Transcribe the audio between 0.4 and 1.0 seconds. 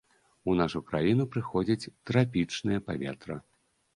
У нашу